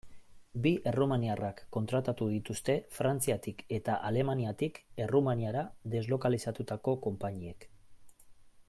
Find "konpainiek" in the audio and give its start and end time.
7.09-7.71